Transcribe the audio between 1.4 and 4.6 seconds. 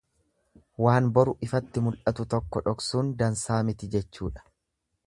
ifatti mul'atu tokko dhoksuun dansaa miti jechuudha.